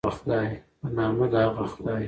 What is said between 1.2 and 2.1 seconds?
د هغه خدای